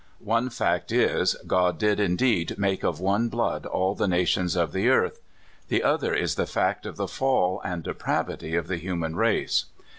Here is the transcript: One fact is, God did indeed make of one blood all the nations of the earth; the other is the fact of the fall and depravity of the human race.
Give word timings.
One 0.25 0.49
fact 0.49 0.91
is, 0.91 1.35
God 1.45 1.77
did 1.77 1.99
indeed 1.99 2.57
make 2.57 2.83
of 2.83 2.99
one 2.99 3.29
blood 3.29 3.67
all 3.67 3.93
the 3.93 4.07
nations 4.07 4.55
of 4.55 4.71
the 4.71 4.89
earth; 4.89 5.21
the 5.67 5.83
other 5.83 6.11
is 6.15 6.33
the 6.33 6.47
fact 6.47 6.87
of 6.87 6.97
the 6.97 7.07
fall 7.07 7.61
and 7.63 7.83
depravity 7.83 8.55
of 8.55 8.67
the 8.67 8.77
human 8.77 9.15
race. 9.15 9.65